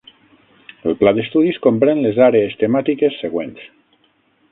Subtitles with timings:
[0.91, 3.69] El pla d'estudis comprèn les àrees temàtiques següents.